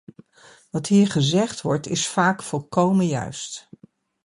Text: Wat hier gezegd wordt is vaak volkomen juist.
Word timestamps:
Wat 0.71 0.87
hier 0.87 1.07
gezegd 1.07 1.61
wordt 1.61 1.87
is 1.87 2.07
vaak 2.07 2.43
volkomen 2.43 3.07
juist. 3.07 3.69